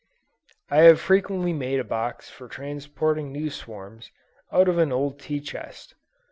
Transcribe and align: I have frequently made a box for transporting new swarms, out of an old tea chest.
I 0.71 0.77
have 0.77 0.99
frequently 0.99 1.53
made 1.53 1.79
a 1.79 1.83
box 1.83 2.27
for 2.27 2.47
transporting 2.47 3.31
new 3.31 3.51
swarms, 3.51 4.09
out 4.51 4.67
of 4.67 4.79
an 4.79 4.91
old 4.91 5.19
tea 5.19 5.39
chest. 5.39 5.93